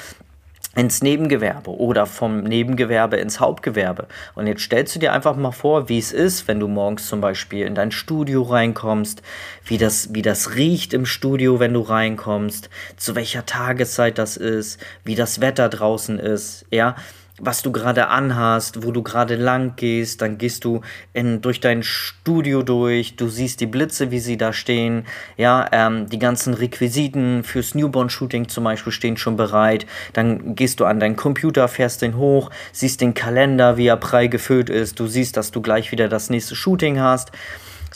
ins 0.75 1.03
Nebengewerbe 1.03 1.71
oder 1.71 2.07
vom 2.07 2.41
Nebengewerbe 2.41 3.17
ins 3.17 3.41
Hauptgewerbe. 3.41 4.07
Und 4.35 4.47
jetzt 4.47 4.63
stellst 4.63 4.95
du 4.95 5.01
dir 5.01 5.13
einfach 5.13 5.37
mal 5.37 5.53
vor, 5.53 5.91
wie 5.91 5.99
es 5.99 6.13
ist, 6.13 6.49
wenn 6.49 6.61
du 6.61 6.69
morgens 6.69 7.09
zum 7.09 7.21
Beispiel 7.21 7.67
in 7.67 7.75
dein 7.75 7.93
Studio 7.93 8.43
reinkommst, 8.43 9.21
wie 9.67 9.77
das, 9.77 10.15
wie 10.15 10.23
das 10.23 10.55
riecht 10.55 10.95
im 10.95 11.05
Studio, 11.05 11.61
wenn 11.61 11.75
du 11.75 11.83
reinkommst, 11.83 12.71
zu 12.97 13.15
welcher 13.15 13.45
Tageszeit 13.45 14.17
das 14.17 14.39
ist, 14.39 14.81
wie 15.05 15.15
das 15.15 15.43
Wetter 15.43 15.69
draußen 15.69 16.19
ist, 16.19 16.65
ja 16.71 16.97
was 17.39 17.63
du 17.63 17.71
gerade 17.71 18.09
anhast, 18.09 18.83
wo 18.83 18.93
du 18.93 19.03
gerade 19.03 19.37
lang 19.37 19.75
gehst, 19.77 20.23
dann 20.23 20.39
gehst 20.39 20.65
du 20.65 20.81
in, 21.13 21.43
durch 21.43 21.61
dein 21.61 21.83
Studio 21.83 22.63
durch, 22.63 23.17
du 23.17 23.29
siehst 23.29 23.61
die 23.61 23.67
Blitze, 23.67 24.11
wie 24.11 24.21
sie 24.21 24.37
da 24.37 24.53
stehen, 24.53 25.05
ja, 25.37 25.69
ähm, 25.73 26.09
die 26.09 26.19
ganzen 26.19 26.55
Requisiten 26.55 27.45
fürs 27.45 27.75
Newborn-Shooting 27.75 28.49
zum 28.49 28.65
Beispiel 28.65 28.93
stehen 28.93 29.17
schon 29.17 29.37
bereit, 29.37 29.87
dann 30.15 30.55
gehst 30.55 30.81
du 30.81 30.87
an 30.87 30.99
deinen 30.99 31.17
Computer, 31.17 31.69
fährst 31.69 32.03
den 32.03 32.17
hoch, 32.17 32.51
siehst 32.73 33.01
den 33.01 33.13
Kalender, 33.13 33.77
wie 33.77 33.87
er 33.87 33.97
prall 33.97 34.29
gefüllt 34.29 34.71
ist, 34.71 34.99
du 34.99 35.07
siehst, 35.07 35.37
dass 35.37 35.51
du 35.51 35.61
gleich 35.61 35.93
wieder 35.93 36.09
das 36.09 36.31
nächste 36.31 36.57
Shooting 36.57 37.01
hast, 37.01 37.33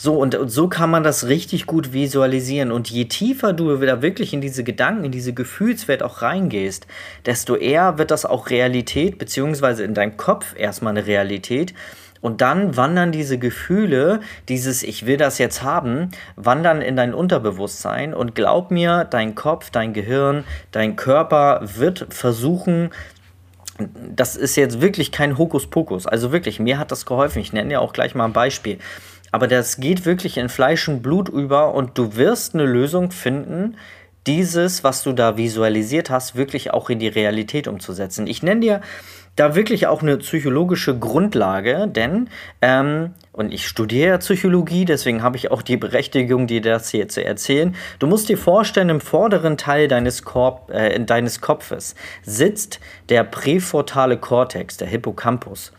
so, 0.03 0.15
und, 0.15 0.33
und, 0.33 0.49
so 0.49 0.67
kann 0.67 0.89
man 0.89 1.03
das 1.03 1.27
richtig 1.27 1.67
gut 1.67 1.93
visualisieren. 1.93 2.71
Und 2.71 2.89
je 2.89 3.05
tiefer 3.05 3.53
du 3.53 3.77
da 3.77 4.01
wirklich 4.01 4.33
in 4.33 4.41
diese 4.41 4.63
Gedanken, 4.63 5.05
in 5.05 5.11
diese 5.11 5.31
Gefühlswelt 5.31 6.01
auch 6.01 6.23
reingehst, 6.23 6.87
desto 7.27 7.55
eher 7.55 7.99
wird 7.99 8.09
das 8.09 8.25
auch 8.25 8.49
Realität, 8.49 9.19
beziehungsweise 9.19 9.83
in 9.83 9.93
deinem 9.93 10.17
Kopf 10.17 10.55
erstmal 10.57 10.97
eine 10.97 11.05
Realität. 11.05 11.75
Und 12.19 12.41
dann 12.41 12.75
wandern 12.75 13.11
diese 13.11 13.37
Gefühle, 13.37 14.21
dieses 14.49 14.81
Ich 14.81 15.05
will 15.05 15.17
das 15.17 15.37
jetzt 15.37 15.61
haben, 15.61 16.09
wandern 16.35 16.81
in 16.81 16.95
dein 16.95 17.13
Unterbewusstsein. 17.13 18.15
Und 18.15 18.33
glaub 18.33 18.71
mir, 18.71 19.05
dein 19.07 19.35
Kopf, 19.35 19.69
dein 19.69 19.93
Gehirn, 19.93 20.45
dein 20.71 20.95
Körper 20.95 21.61
wird 21.61 22.07
versuchen, 22.09 22.89
das 24.15 24.35
ist 24.35 24.55
jetzt 24.55 24.81
wirklich 24.81 25.11
kein 25.11 25.37
Hokuspokus. 25.37 26.07
Also 26.07 26.31
wirklich, 26.31 26.59
mir 26.59 26.79
hat 26.79 26.91
das 26.91 27.05
geholfen. 27.05 27.39
Ich 27.39 27.53
nenne 27.53 27.69
dir 27.69 27.81
auch 27.81 27.93
gleich 27.93 28.15
mal 28.15 28.25
ein 28.25 28.33
Beispiel. 28.33 28.79
Aber 29.31 29.47
das 29.47 29.77
geht 29.77 30.05
wirklich 30.05 30.37
in 30.37 30.49
Fleisch 30.49 30.87
und 30.87 31.01
Blut 31.01 31.29
über 31.29 31.73
und 31.73 31.97
du 31.97 32.15
wirst 32.15 32.53
eine 32.53 32.65
Lösung 32.65 33.11
finden, 33.11 33.77
dieses, 34.27 34.83
was 34.83 35.03
du 35.03 35.13
da 35.13 35.37
visualisiert 35.37 36.09
hast, 36.09 36.35
wirklich 36.35 36.71
auch 36.71 36.89
in 36.89 36.99
die 36.99 37.07
Realität 37.07 37.67
umzusetzen. 37.67 38.27
Ich 38.27 38.43
nenne 38.43 38.61
dir 38.61 38.81
da 39.35 39.55
wirklich 39.55 39.87
auch 39.87 40.01
eine 40.01 40.17
psychologische 40.17 40.97
Grundlage, 40.97 41.87
denn, 41.87 42.29
ähm, 42.61 43.13
und 43.31 43.53
ich 43.53 43.65
studiere 43.65 44.17
Psychologie, 44.19 44.85
deswegen 44.85 45.23
habe 45.23 45.37
ich 45.37 45.51
auch 45.51 45.61
die 45.61 45.77
Berechtigung, 45.77 46.47
dir 46.47 46.61
das 46.61 46.89
hier 46.89 47.07
zu 47.07 47.23
erzählen. 47.23 47.75
Du 47.99 48.07
musst 48.07 48.27
dir 48.27 48.37
vorstellen, 48.37 48.89
im 48.89 49.01
vorderen 49.01 49.57
Teil 49.57 49.87
deines, 49.87 50.23
Korb, 50.23 50.69
äh, 50.69 50.99
deines 50.99 51.39
Kopfes 51.39 51.95
sitzt 52.23 52.79
der 53.09 53.23
präfrontale 53.23 54.17
Kortex, 54.17 54.77
der 54.77 54.89
Hippocampus. 54.89 55.71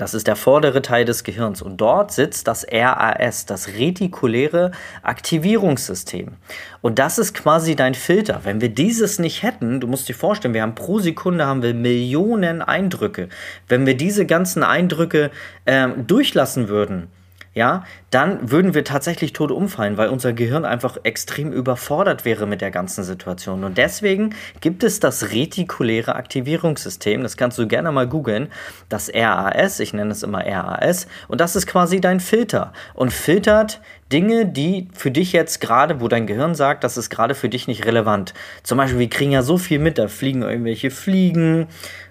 Das 0.00 0.14
ist 0.14 0.28
der 0.28 0.36
vordere 0.36 0.80
Teil 0.80 1.04
des 1.04 1.24
Gehirns 1.24 1.60
und 1.60 1.76
dort 1.76 2.10
sitzt 2.10 2.48
das 2.48 2.66
RAS, 2.72 3.44
das 3.44 3.68
retikuläre 3.68 4.70
Aktivierungssystem. 5.02 6.38
Und 6.80 6.98
das 6.98 7.18
ist 7.18 7.34
quasi 7.34 7.76
dein 7.76 7.92
Filter. 7.92 8.40
Wenn 8.44 8.62
wir 8.62 8.70
dieses 8.70 9.18
nicht 9.18 9.42
hätten, 9.42 9.78
du 9.78 9.86
musst 9.86 10.08
dir 10.08 10.14
vorstellen, 10.14 10.54
wir 10.54 10.62
haben 10.62 10.74
pro 10.74 11.00
Sekunde 11.00 11.44
haben 11.44 11.62
wir 11.62 11.74
Millionen 11.74 12.62
Eindrücke. 12.62 13.28
Wenn 13.68 13.84
wir 13.84 13.94
diese 13.94 14.24
ganzen 14.24 14.62
Eindrücke 14.62 15.30
äh, 15.66 15.88
durchlassen 15.90 16.68
würden, 16.68 17.08
ja, 17.52 17.84
dann 18.10 18.52
würden 18.52 18.74
wir 18.74 18.84
tatsächlich 18.84 19.32
tot 19.32 19.50
umfallen, 19.50 19.96
weil 19.96 20.08
unser 20.08 20.32
Gehirn 20.32 20.64
einfach 20.64 20.98
extrem 21.02 21.52
überfordert 21.52 22.24
wäre 22.24 22.46
mit 22.46 22.60
der 22.60 22.70
ganzen 22.70 23.02
Situation. 23.02 23.64
Und 23.64 23.76
deswegen 23.76 24.34
gibt 24.60 24.84
es 24.84 25.00
das 25.00 25.32
retikuläre 25.32 26.14
Aktivierungssystem, 26.14 27.22
das 27.22 27.36
kannst 27.36 27.58
du 27.58 27.66
gerne 27.66 27.90
mal 27.90 28.06
googeln, 28.06 28.48
das 28.88 29.10
RAS, 29.12 29.80
ich 29.80 29.92
nenne 29.92 30.12
es 30.12 30.22
immer 30.22 30.44
RAS, 30.46 31.08
und 31.26 31.40
das 31.40 31.56
ist 31.56 31.66
quasi 31.66 32.00
dein 32.00 32.20
Filter 32.20 32.72
und 32.94 33.12
filtert 33.12 33.80
Dinge, 34.12 34.46
die 34.46 34.88
für 34.92 35.10
dich 35.10 35.32
jetzt 35.32 35.60
gerade, 35.60 36.00
wo 36.00 36.08
dein 36.08 36.26
Gehirn 36.26 36.54
sagt, 36.54 36.84
das 36.84 36.96
ist 36.96 37.10
gerade 37.10 37.34
für 37.34 37.48
dich 37.48 37.66
nicht 37.68 37.84
relevant. 37.84 38.32
Zum 38.62 38.78
Beispiel, 38.78 38.98
wir 38.98 39.10
kriegen 39.10 39.32
ja 39.32 39.42
so 39.42 39.58
viel 39.58 39.78
mit, 39.78 39.98
da 39.98 40.08
fliegen 40.08 40.42
irgendwelche 40.42 40.90
Fliegen, 40.90 41.68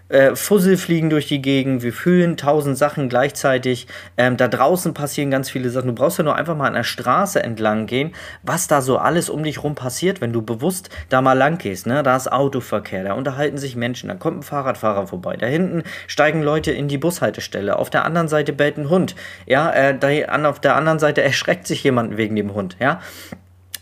äh, 0.10 0.36
Fussel 0.36 0.78
fliegen 0.78 1.10
durch 1.10 1.28
die 1.28 1.42
Gegend, 1.42 1.84
wir 1.84 1.94
fühlen 1.94 2.36
tausend 2.38 2.78
Sachen 2.78 3.10
gleichzeitig. 3.10 3.88
Ähm, 4.18 4.38
da 4.38 4.48
draußen 4.48 4.94
passieren 4.94 5.32
ganz 5.32 5.50
viele 5.50 5.70
Sachen. 5.70 5.88
Du 5.88 5.94
brauchst 5.94 6.18
ja 6.18 6.24
nur 6.24 6.36
einfach 6.36 6.56
mal 6.56 6.68
an 6.68 6.74
der 6.74 6.84
Straße 6.84 7.42
entlang 7.42 7.86
gehen, 7.86 8.13
was 8.44 8.68
da 8.68 8.82
so 8.82 8.98
alles 8.98 9.30
um 9.30 9.44
dich 9.44 9.63
rum 9.63 9.75
passiert, 9.75 10.22
wenn 10.22 10.34
du 10.34 10.42
bewusst 10.42 10.89
da 11.10 11.22
mal 11.22 11.38
lang 11.38 11.58
gehst. 11.58 11.88
Ne? 11.88 12.04
Da 12.04 12.16
ist 12.16 12.32
Autoverkehr, 12.32 13.04
da 13.04 13.13
unterhalten 13.13 13.58
sich 13.58 13.75
Menschen, 13.75 14.10
da 14.10 14.16
kommt 14.16 14.39
ein 14.39 14.44
Fahrradfahrer 14.44 15.08
vorbei, 15.08 15.38
da 15.38 15.46
hinten 15.46 15.84
steigen 16.08 16.42
Leute 16.42 16.72
in 16.72 16.88
die 16.88 16.98
Bushaltestelle, 16.98 17.78
auf 17.78 17.89
der 17.89 18.06
anderen 18.06 18.28
Seite 18.28 18.54
bellt 18.54 18.78
ein 18.78 18.89
Hund. 18.89 19.16
Ja, 19.46 19.72
äh, 19.72 19.98
da, 19.98 20.10
an, 20.32 20.46
auf 20.46 20.60
der 20.60 20.75
anderen 20.75 21.00
Seite 21.00 21.22
erschreckt 21.30 21.68
sich 21.68 21.84
jemand 21.84 22.18
wegen 22.18 22.36
dem 22.36 22.54
Hund. 22.54 22.78
Ja, 22.80 23.00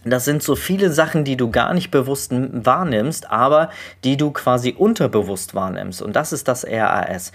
das 0.03 0.25
sind 0.25 0.43
so 0.43 0.55
viele 0.55 0.91
Sachen, 0.91 1.23
die 1.23 1.37
du 1.37 1.49
gar 1.51 1.73
nicht 1.73 1.91
bewusst 1.91 2.31
wahrnimmst, 2.31 3.29
aber 3.29 3.69
die 4.03 4.17
du 4.17 4.31
quasi 4.31 4.73
unterbewusst 4.77 5.55
wahrnimmst. 5.55 6.01
Und 6.01 6.15
das 6.15 6.33
ist 6.33 6.47
das 6.47 6.65
RAS. 6.65 7.31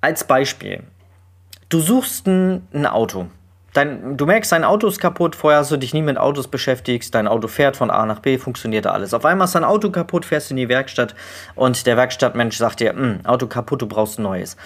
Als 0.00 0.24
Beispiel, 0.24 0.82
du 1.68 1.80
suchst 1.80 2.26
ein, 2.26 2.66
ein 2.72 2.86
Auto. 2.86 3.26
Dein, 3.72 4.18
du 4.18 4.26
merkst, 4.26 4.52
dein 4.52 4.64
Auto 4.64 4.86
ist 4.86 5.00
kaputt, 5.00 5.34
vorher 5.34 5.60
hast 5.60 5.70
du 5.70 5.78
dich 5.78 5.94
nie 5.94 6.02
mit 6.02 6.18
Autos 6.18 6.46
beschäftigt, 6.46 7.14
dein 7.14 7.26
Auto 7.26 7.48
fährt 7.48 7.74
von 7.74 7.90
A 7.90 8.04
nach 8.04 8.18
B, 8.18 8.36
funktioniert 8.36 8.86
alles. 8.86 9.14
Auf 9.14 9.24
einmal 9.24 9.46
ist 9.46 9.54
dein 9.54 9.64
Auto 9.64 9.90
kaputt, 9.90 10.26
fährst 10.26 10.50
in 10.50 10.58
die 10.58 10.68
Werkstatt 10.68 11.14
und 11.54 11.86
der 11.86 11.96
Werkstattmensch 11.96 12.58
sagt 12.58 12.80
dir, 12.80 12.90
hm, 12.90 13.20
Auto 13.24 13.46
kaputt, 13.46 13.80
du 13.80 13.86
brauchst 13.86 14.18
ein 14.18 14.24
neues. 14.24 14.58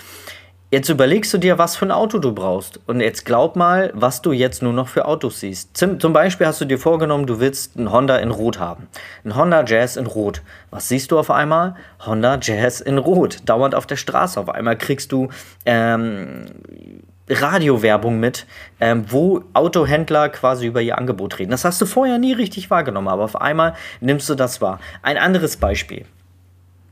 Jetzt 0.68 0.88
überlegst 0.88 1.32
du 1.32 1.38
dir, 1.38 1.58
was 1.58 1.76
für 1.76 1.86
ein 1.86 1.92
Auto 1.92 2.18
du 2.18 2.32
brauchst. 2.32 2.80
Und 2.88 3.00
jetzt 3.00 3.24
glaub 3.24 3.54
mal, 3.54 3.92
was 3.94 4.20
du 4.20 4.32
jetzt 4.32 4.64
nur 4.64 4.72
noch 4.72 4.88
für 4.88 5.04
Autos 5.06 5.38
siehst. 5.38 5.76
Zum, 5.76 6.00
zum 6.00 6.12
Beispiel 6.12 6.44
hast 6.44 6.60
du 6.60 6.64
dir 6.64 6.78
vorgenommen, 6.78 7.24
du 7.26 7.38
willst 7.38 7.76
einen 7.76 7.92
Honda 7.92 8.16
in 8.16 8.32
Rot 8.32 8.58
haben. 8.58 8.88
Ein 9.24 9.36
Honda 9.36 9.64
Jazz 9.64 9.96
in 9.96 10.06
Rot. 10.06 10.42
Was 10.72 10.88
siehst 10.88 11.12
du 11.12 11.20
auf 11.20 11.30
einmal? 11.30 11.76
Honda 12.04 12.38
Jazz 12.42 12.80
in 12.80 12.98
Rot. 12.98 13.38
Dauernd 13.46 13.76
auf 13.76 13.86
der 13.86 13.94
Straße. 13.94 14.40
Auf 14.40 14.48
einmal 14.48 14.76
kriegst 14.76 15.12
du 15.12 15.28
ähm, 15.66 16.46
Radiowerbung 17.30 18.18
mit, 18.18 18.44
ähm, 18.80 19.04
wo 19.08 19.44
Autohändler 19.52 20.30
quasi 20.30 20.66
über 20.66 20.82
ihr 20.82 20.98
Angebot 20.98 21.38
reden. 21.38 21.52
Das 21.52 21.64
hast 21.64 21.80
du 21.80 21.86
vorher 21.86 22.18
nie 22.18 22.32
richtig 22.32 22.70
wahrgenommen, 22.70 23.06
aber 23.06 23.22
auf 23.22 23.40
einmal 23.40 23.74
nimmst 24.00 24.28
du 24.28 24.34
das 24.34 24.60
wahr. 24.60 24.80
Ein 25.02 25.16
anderes 25.16 25.58
Beispiel. 25.58 26.06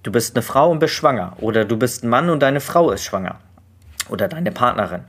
Du 0.04 0.12
bist 0.12 0.36
eine 0.36 0.42
Frau 0.42 0.70
und 0.70 0.78
bist 0.78 0.94
schwanger. 0.94 1.32
Oder 1.40 1.64
du 1.64 1.76
bist 1.76 2.04
ein 2.04 2.08
Mann 2.08 2.30
und 2.30 2.40
deine 2.40 2.60
Frau 2.60 2.92
ist 2.92 3.02
schwanger 3.02 3.40
oder 4.08 4.28
deine 4.28 4.52
Partnerin. 4.52 5.04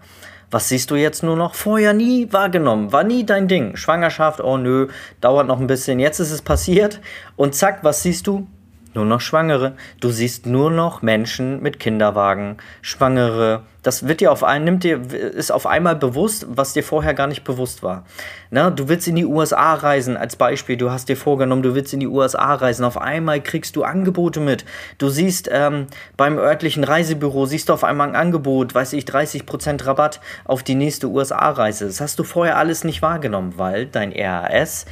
Was 0.51 0.69
siehst 0.69 0.91
du 0.91 0.95
jetzt 0.95 1.23
nur 1.23 1.35
noch? 1.35 1.55
Vorher 1.55 1.93
nie 1.93 2.31
wahrgenommen, 2.31 2.91
war 2.91 3.03
nie 3.03 3.25
dein 3.25 3.47
Ding. 3.47 3.75
Schwangerschaft, 3.75 4.39
oh 4.41 4.57
nö, 4.57 4.87
dauert 5.19 5.47
noch 5.47 5.59
ein 5.59 5.67
bisschen. 5.67 5.99
Jetzt 5.99 6.19
ist 6.19 6.31
es 6.31 6.41
passiert 6.41 7.01
und 7.35 7.55
zack, 7.55 7.83
was 7.83 8.03
siehst 8.03 8.27
du? 8.27 8.47
Nur 8.95 9.05
noch 9.05 9.21
Schwangere. 9.21 9.75
Du 9.99 10.09
siehst 10.09 10.45
nur 10.45 10.71
noch 10.71 11.01
Menschen 11.01 11.61
mit 11.61 11.79
Kinderwagen, 11.79 12.57
Schwangere. 12.81 13.63
Das 13.83 14.07
wird 14.07 14.21
dir 14.21 14.31
auf 14.31 14.43
ein, 14.43 14.63
nimmt 14.63 14.83
dir, 14.83 14.99
ist 15.11 15.51
auf 15.51 15.67
einmal 15.67 15.95
bewusst, 15.95 16.47
was 16.49 16.73
dir 16.73 16.83
vorher 16.83 17.13
gar 17.13 17.27
nicht 17.27 17.43
bewusst 17.43 17.83
war. 17.83 18.05
Na, 18.49 18.71
du 18.71 18.87
willst 18.87 19.07
in 19.07 19.15
die 19.15 19.25
USA 19.25 19.75
reisen, 19.75 20.17
als 20.17 20.35
Beispiel. 20.35 20.75
Du 20.75 20.89
hast 20.89 21.07
dir 21.07 21.15
vorgenommen, 21.15 21.61
du 21.61 21.75
willst 21.75 21.93
in 21.93 21.99
die 21.99 22.07
USA 22.07 22.55
reisen. 22.55 22.83
Auf 22.83 22.99
einmal 22.99 23.41
kriegst 23.41 23.75
du 23.75 23.83
Angebote 23.83 24.39
mit. 24.39 24.65
Du 24.97 25.09
siehst 25.09 25.49
ähm, 25.51 25.85
beim 26.17 26.39
örtlichen 26.39 26.83
Reisebüro, 26.83 27.45
siehst 27.45 27.69
du 27.69 27.73
auf 27.73 27.83
einmal 27.83 28.07
ein 28.07 28.15
Angebot, 28.15 28.73
weiß 28.73 28.93
ich, 28.93 29.05
30% 29.05 29.85
Rabatt 29.85 30.19
auf 30.45 30.63
die 30.63 30.75
nächste 30.75 31.07
USA-Reise. 31.07 31.85
Das 31.85 32.01
hast 32.01 32.17
du 32.17 32.23
vorher 32.23 32.57
alles 32.57 32.83
nicht 32.83 33.03
wahrgenommen, 33.03 33.53
weil 33.57 33.85
dein 33.85 34.11
RAS 34.11 34.85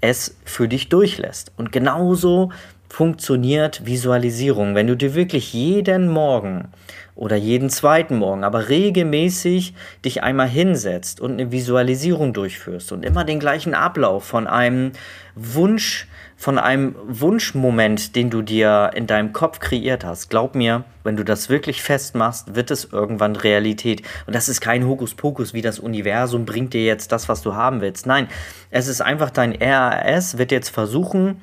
es 0.00 0.36
für 0.44 0.68
dich 0.68 0.88
durchlässt. 0.88 1.52
Und 1.56 1.72
genauso 1.72 2.50
funktioniert 2.90 3.86
Visualisierung. 3.86 4.74
Wenn 4.74 4.88
du 4.88 4.96
dir 4.96 5.14
wirklich 5.14 5.54
jeden 5.54 6.08
Morgen 6.08 6.68
oder 7.14 7.36
jeden 7.36 7.70
zweiten 7.70 8.16
Morgen, 8.16 8.44
aber 8.44 8.68
regelmäßig 8.68 9.74
dich 10.04 10.22
einmal 10.22 10.48
hinsetzt 10.48 11.20
und 11.20 11.32
eine 11.32 11.52
Visualisierung 11.52 12.32
durchführst 12.32 12.90
und 12.92 13.04
immer 13.04 13.24
den 13.24 13.38
gleichen 13.38 13.74
Ablauf 13.74 14.24
von 14.24 14.46
einem 14.46 14.92
Wunsch, 15.36 16.08
von 16.36 16.58
einem 16.58 16.96
Wunschmoment, 17.06 18.16
den 18.16 18.28
du 18.28 18.42
dir 18.42 18.90
in 18.94 19.06
deinem 19.06 19.32
Kopf 19.32 19.60
kreiert 19.60 20.04
hast. 20.04 20.28
Glaub 20.28 20.54
mir, 20.54 20.84
wenn 21.04 21.16
du 21.16 21.24
das 21.24 21.48
wirklich 21.48 21.82
festmachst, 21.82 22.56
wird 22.56 22.70
es 22.70 22.88
irgendwann 22.90 23.36
Realität. 23.36 24.02
Und 24.26 24.34
das 24.34 24.48
ist 24.48 24.60
kein 24.60 24.86
Hokuspokus, 24.86 25.54
wie 25.54 25.62
das 25.62 25.78
Universum 25.78 26.44
bringt 26.44 26.74
dir 26.74 26.84
jetzt 26.84 27.12
das, 27.12 27.28
was 27.28 27.42
du 27.42 27.54
haben 27.54 27.82
willst. 27.82 28.06
Nein, 28.06 28.26
es 28.70 28.88
ist 28.88 29.00
einfach 29.00 29.30
dein 29.30 29.52
RAS 29.52 30.38
wird 30.38 30.50
jetzt 30.50 30.70
versuchen, 30.70 31.40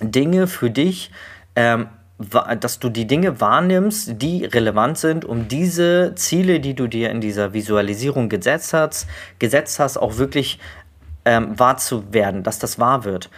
Dinge 0.00 0.46
für 0.46 0.70
dich, 0.70 1.10
ähm, 1.56 1.88
dass 2.60 2.80
du 2.80 2.88
die 2.88 3.06
Dinge 3.06 3.40
wahrnimmst, 3.40 4.20
die 4.20 4.44
relevant 4.44 4.98
sind, 4.98 5.24
um 5.24 5.46
diese 5.46 6.14
Ziele, 6.16 6.58
die 6.58 6.74
du 6.74 6.88
dir 6.88 7.10
in 7.10 7.20
dieser 7.20 7.52
Visualisierung 7.52 8.28
gesetzt 8.28 8.74
hast, 8.74 9.06
gesetzt 9.38 9.78
hast 9.78 9.96
auch 9.96 10.16
wirklich 10.16 10.58
ähm, 11.24 11.56
wahr 11.58 11.76
zu 11.76 12.12
werden, 12.12 12.42
dass 12.42 12.58
das 12.58 12.78
wahr 12.78 13.04
wird. 13.04 13.30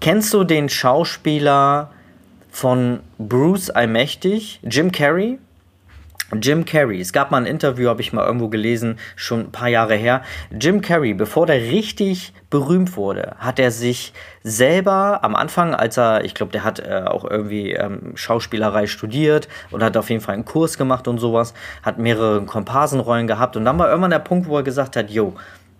Kennst 0.00 0.34
du 0.34 0.44
den 0.44 0.68
Schauspieler 0.68 1.90
von 2.50 3.00
Bruce 3.18 3.70
Allmächtig, 3.70 4.60
Jim 4.62 4.92
Carrey? 4.92 5.38
Jim 6.40 6.64
Carrey, 6.64 7.00
es 7.00 7.12
gab 7.12 7.30
mal 7.30 7.38
ein 7.38 7.46
Interview, 7.46 7.88
habe 7.88 8.00
ich 8.00 8.14
mal 8.14 8.24
irgendwo 8.24 8.48
gelesen, 8.48 8.98
schon 9.16 9.40
ein 9.40 9.52
paar 9.52 9.68
Jahre 9.68 9.96
her. 9.96 10.22
Jim 10.50 10.80
Carrey, 10.80 11.12
bevor 11.12 11.46
der 11.46 11.56
richtig 11.56 12.32
berühmt 12.48 12.96
wurde, 12.96 13.36
hat 13.38 13.58
er 13.58 13.70
sich 13.70 14.14
selber 14.42 15.22
am 15.24 15.34
Anfang, 15.34 15.74
als 15.74 15.98
er, 15.98 16.24
ich 16.24 16.34
glaube, 16.34 16.52
der 16.52 16.64
hat 16.64 16.80
äh, 16.80 17.02
auch 17.06 17.24
irgendwie 17.24 17.72
ähm, 17.72 18.12
Schauspielerei 18.14 18.86
studiert 18.86 19.46
und 19.70 19.82
hat 19.82 19.96
auf 19.96 20.08
jeden 20.08 20.22
Fall 20.22 20.34
einen 20.34 20.46
Kurs 20.46 20.78
gemacht 20.78 21.06
und 21.06 21.18
sowas, 21.18 21.52
hat 21.82 21.98
mehrere 21.98 22.42
Komparsenrollen 22.46 23.26
gehabt 23.26 23.56
und 23.56 23.66
dann 23.66 23.78
war 23.78 23.88
irgendwann 23.88 24.10
der 24.10 24.18
Punkt, 24.18 24.48
wo 24.48 24.56
er 24.56 24.62
gesagt 24.62 24.96
hat, 24.96 25.10
yo, 25.10 25.34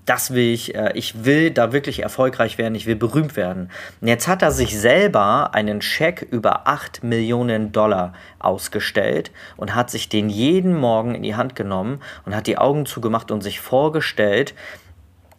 das 0.06 0.32
will 0.32 0.52
ich, 0.52 0.74
äh, 0.74 0.92
ich 0.94 1.24
will 1.24 1.50
da 1.50 1.72
wirklich 1.72 2.02
erfolgreich 2.02 2.58
werden, 2.58 2.74
ich 2.74 2.86
will 2.86 2.96
berühmt 2.96 3.36
werden. 3.36 3.70
Und 4.00 4.08
jetzt 4.08 4.26
hat 4.26 4.42
er 4.42 4.50
sich 4.50 4.78
selber 4.78 5.54
einen 5.54 5.80
Scheck 5.80 6.26
über 6.30 6.66
8 6.66 7.04
Millionen 7.04 7.72
Dollar 7.72 8.12
ausgestellt 8.38 9.30
und 9.56 9.74
hat 9.74 9.90
sich 9.90 10.08
den 10.08 10.28
jeden 10.28 10.76
Morgen 10.76 11.14
in 11.14 11.22
die 11.22 11.36
Hand 11.36 11.54
genommen 11.54 12.00
und 12.24 12.34
hat 12.34 12.46
die 12.46 12.58
Augen 12.58 12.86
zugemacht 12.86 13.30
und 13.30 13.42
sich 13.42 13.60
vorgestellt, 13.60 14.54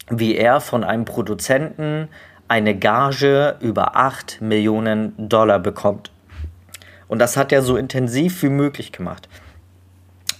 wie 0.09 0.35
er 0.35 0.61
von 0.61 0.83
einem 0.83 1.05
Produzenten 1.05 2.07
eine 2.47 2.77
Gage 2.77 3.57
über 3.59 3.95
8 3.95 4.41
Millionen 4.41 5.13
Dollar 5.29 5.59
bekommt. 5.59 6.11
Und 7.07 7.19
das 7.19 7.37
hat 7.37 7.51
er 7.51 7.61
so 7.61 7.77
intensiv 7.77 8.41
wie 8.43 8.49
möglich 8.49 8.91
gemacht. 8.91 9.27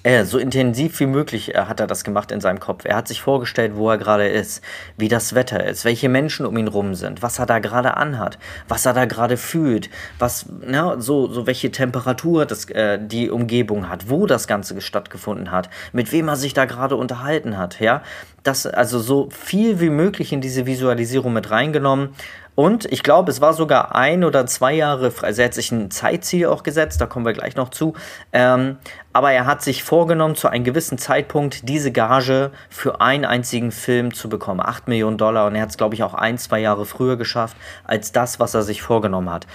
Äh, 0.04 0.26
so 0.26 0.38
intensiv 0.38 1.00
wie 1.00 1.06
möglich 1.06 1.56
äh, 1.56 1.60
hat 1.60 1.80
er 1.80 1.88
das 1.88 2.04
gemacht 2.04 2.32
in 2.32 2.42
seinem 2.42 2.60
Kopf. 2.60 2.84
Er 2.84 2.98
hat 2.98 3.08
sich 3.08 3.22
vorgestellt, 3.22 3.76
wo 3.76 3.90
er 3.90 3.98
gerade 3.98 4.28
ist, 4.28 4.62
wie 4.98 5.08
das 5.08 5.34
Wetter 5.34 5.66
ist, 5.66 5.86
welche 5.86 6.10
Menschen 6.10 6.46
um 6.46 6.58
ihn 6.58 6.68
rum 6.68 6.94
sind, 6.94 7.22
was 7.22 7.40
er 7.40 7.46
da 7.46 7.60
gerade 7.60 7.96
anhat, 7.96 8.38
was 8.68 8.86
er 8.86 8.92
da 8.92 9.06
gerade 9.06 9.38
fühlt, 9.38 9.90
was, 10.20 10.46
na, 10.62 11.00
so, 11.00 11.32
so 11.32 11.48
welche 11.48 11.72
Temperatur 11.72 12.46
das, 12.46 12.66
äh, 12.66 13.00
die 13.02 13.30
Umgebung 13.30 13.88
hat, 13.88 14.10
wo 14.10 14.26
das 14.26 14.46
Ganze 14.46 14.82
stattgefunden 14.82 15.52
hat, 15.52 15.70
mit 15.94 16.12
wem 16.12 16.28
er 16.28 16.36
sich 16.36 16.54
da 16.54 16.66
gerade 16.66 16.98
unterhalten 16.98 17.58
hat, 17.58 17.80
ja. 17.80 18.04
Das, 18.44 18.68
also 18.68 19.00
so 19.00 19.30
viel 19.30 19.80
wie 19.80 19.90
möglich 19.90 20.34
in 20.34 20.42
diese 20.42 20.66
Visualisierung 20.66 21.32
mit 21.32 21.50
reingenommen 21.50 22.10
Und 22.56 22.86
ich 22.92 23.02
glaube, 23.02 23.32
es 23.32 23.42
war 23.42 23.54
sogar 23.54 23.96
ein 23.96 24.24
oder 24.24 24.46
zwei 24.46 24.74
Jahre, 24.74 25.12
also 25.22 25.42
er 25.42 25.46
hat 25.46 25.54
sich 25.56 25.72
ein 25.72 25.90
Zeitziel 25.90 26.46
auch 26.46 26.62
gesetzt, 26.62 27.02
da 27.02 27.08
kommen 27.08 27.26
wir 27.26 27.34
gleich 27.34 27.56
noch 27.56 27.70
zu. 27.70 27.94
Ähm, 28.32 28.78
aber 29.12 29.32
er 29.32 29.48
hat 29.48 29.64
sich 29.64 29.84
vorgenommen, 29.84 30.36
zu 30.36 30.50
einem 30.50 30.64
gewissen 30.64 31.00
Zeitpunkt 31.00 31.68
diese 31.68 31.92
Gage 31.92 32.52
für 32.70 33.02
einen 33.02 33.26
einzigen 33.26 33.72
Film 33.72 34.14
zu 34.14 34.30
bekommen. 34.30 34.60
8 34.60 34.88
Millionen 34.88 35.18
Dollar. 35.18 35.48
Und 35.48 35.56
er 35.56 35.64
hat 35.64 35.70
es, 35.70 35.78
glaube 35.78 35.96
ich, 35.96 36.04
auch 36.04 36.14
ein, 36.14 36.38
zwei 36.38 36.60
Jahre 36.60 36.86
früher 36.86 37.18
geschafft, 37.18 37.58
als 37.86 38.12
das, 38.12 38.40
was 38.40 38.54
er 38.54 38.62
sich 38.62 38.84
vorgenommen 38.84 39.32
hat. 39.32 39.48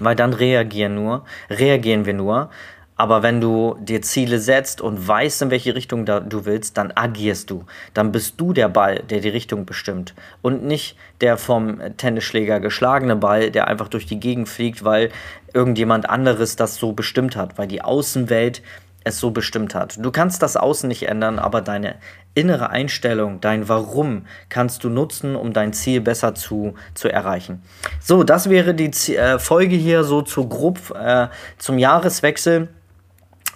Weil 0.00 0.16
dann 0.16 0.32
reagieren 0.32 0.96
nur, 0.96 1.24
reagieren 1.48 2.04
wir 2.04 2.14
nur, 2.14 2.50
aber 2.96 3.22
wenn 3.22 3.40
du 3.40 3.76
dir 3.80 4.00
Ziele 4.00 4.40
setzt 4.40 4.80
und 4.80 5.06
weißt, 5.06 5.42
in 5.42 5.50
welche 5.50 5.74
Richtung 5.74 6.06
du 6.06 6.44
willst, 6.46 6.78
dann 6.78 6.92
agierst 6.94 7.50
du. 7.50 7.64
Dann 7.92 8.10
bist 8.10 8.40
du 8.40 8.54
der 8.54 8.68
Ball, 8.68 9.02
der 9.10 9.20
die 9.20 9.28
Richtung 9.28 9.66
bestimmt. 9.66 10.14
Und 10.40 10.64
nicht 10.64 10.96
der 11.20 11.36
vom 11.36 11.78
Tennisschläger 11.98 12.58
geschlagene 12.58 13.16
Ball, 13.16 13.50
der 13.50 13.68
einfach 13.68 13.88
durch 13.88 14.06
die 14.06 14.18
Gegend 14.18 14.48
fliegt, 14.48 14.82
weil 14.82 15.10
irgendjemand 15.52 16.08
anderes 16.08 16.56
das 16.56 16.76
so 16.76 16.92
bestimmt 16.92 17.36
hat, 17.36 17.58
weil 17.58 17.68
die 17.68 17.82
Außenwelt 17.82 18.62
es 19.04 19.20
so 19.20 19.30
bestimmt 19.30 19.74
hat. 19.74 20.04
Du 20.04 20.10
kannst 20.10 20.42
das 20.42 20.56
Außen 20.56 20.88
nicht 20.88 21.04
ändern, 21.04 21.38
aber 21.38 21.60
deine 21.60 21.94
innere 22.34 22.70
Einstellung, 22.70 23.40
dein 23.40 23.68
Warum 23.68 24.26
kannst 24.48 24.84
du 24.84 24.88
nutzen, 24.88 25.36
um 25.36 25.52
dein 25.52 25.72
Ziel 25.72 26.00
besser 26.00 26.34
zu, 26.34 26.74
zu 26.94 27.08
erreichen. 27.08 27.62
So, 28.00 28.24
das 28.24 28.50
wäre 28.50 28.74
die 28.74 28.90
Z 28.90 29.16
äh, 29.16 29.38
Folge 29.38 29.76
hier 29.76 30.02
so 30.02 30.22
zu 30.22 30.48
grob 30.48 30.78
äh, 30.90 31.28
zum 31.56 31.78
Jahreswechsel. 31.78 32.68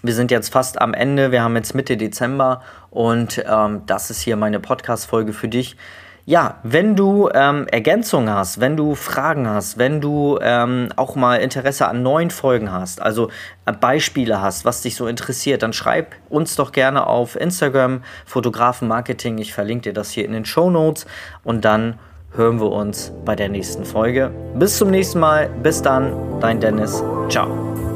Wir 0.02 0.14
sind 0.14 0.30
jetzt 0.30 0.52
fast 0.52 0.80
am 0.80 0.95
Ende, 0.95 1.30
wir 1.33 1.42
haben 1.42 1.57
jetzt 1.57 1.75
Mitte 1.75 1.97
Dezember 1.97 2.62
und 2.90 3.45
ähm, 3.47 3.83
das 3.87 4.11
ist 4.11 4.21
hier 4.21 4.37
meine 4.37 4.61
Podcast-Folge 4.61 5.32
für 5.32 5.49
dich. 5.49 5.76
Ja, 6.26 6.58
wenn 6.63 6.97
du 6.97 7.28
ähm, 7.34 7.67
Ergänzungen 7.69 8.32
hast, 8.32 8.60
wenn 8.60 8.76
du 8.76 8.95
Fragen 8.95 9.49
hast, 9.49 9.78
wenn 9.78 10.00
du 10.00 10.39
ähm, 10.41 10.91
auch 10.97 11.17
mal 11.17 11.36
Interesse 11.36 11.89
an 11.89 12.02
neuen 12.02 12.30
Folgen 12.30 12.71
hast, 12.71 13.02
also 13.02 13.30
äh, 13.67 13.73
Beispiele 13.73 14.41
hast, 14.41 14.65
was 14.65 14.82
dich 14.82 14.97
so 14.97 15.06
interessiert, 15.06 15.63
dann 15.63 15.73
schreib 15.73 16.15
uns 16.28 16.56
doch 16.56 16.73
gerne 16.73 17.06
auf 17.06 17.34
Instagram 17.34 18.02
Fotografen 18.26 18.86
Marketing. 18.86 19.39
Ich 19.39 19.52
verlinke 19.52 19.91
dir 19.91 19.93
das 19.93 20.10
hier 20.10 20.25
in 20.25 20.32
den 20.32 20.45
Show 20.45 20.71
Notes 20.71 21.06
und 21.43 21.65
dann 21.65 21.99
hören 22.36 22.60
wir 22.60 22.71
uns 22.71 23.13
bei 23.25 23.34
der 23.34 23.49
nächsten 23.49 23.84
Folge. 23.84 24.30
Bis 24.54 24.78
zum 24.78 24.91
nächsten 24.91 25.19
Mal. 25.19 25.49
Bis 25.63 25.82
dann, 25.82 26.13
dein 26.41 26.60
Dennis. 26.60 27.02
Ciao. 27.28 27.90